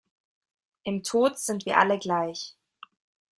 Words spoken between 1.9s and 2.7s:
gleich.